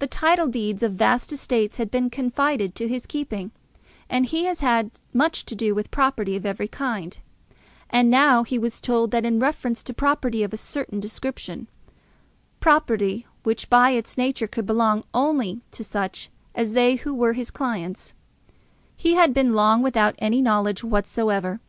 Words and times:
The 0.00 0.08
title 0.08 0.48
deeds 0.48 0.82
of 0.82 0.94
vast 0.94 1.32
estates 1.32 1.76
had 1.76 1.88
been 1.88 2.10
confided 2.10 2.74
to 2.74 2.88
his 2.88 3.06
keeping, 3.06 3.52
and 4.10 4.26
he 4.26 4.46
had 4.46 4.58
had 4.58 4.90
much 5.12 5.44
to 5.46 5.54
do 5.54 5.76
with 5.76 5.92
property 5.92 6.34
of 6.34 6.44
every 6.44 6.66
kind; 6.66 7.16
and 7.88 8.10
now 8.10 8.42
he 8.42 8.58
was 8.58 8.80
told 8.80 9.12
that, 9.12 9.24
in 9.24 9.38
reference 9.38 9.84
to 9.84 9.94
property 9.94 10.42
of 10.42 10.52
a 10.52 10.56
certain 10.56 10.98
description, 10.98 11.68
property 12.58 13.28
which, 13.44 13.70
by 13.70 13.90
its 13.90 14.18
nature, 14.18 14.48
could 14.48 14.68
only 14.68 15.04
belong 15.12 15.62
to 15.70 15.84
such 15.84 16.30
as 16.56 16.72
they 16.72 16.96
who 16.96 17.14
were 17.14 17.34
his 17.34 17.52
clients, 17.52 18.12
he 18.96 19.14
had 19.14 19.32
been 19.32 19.54
long 19.54 19.82
without 19.82 20.16
any 20.18 20.42
knowledge 20.42 20.82
whatsoever. 20.82 21.60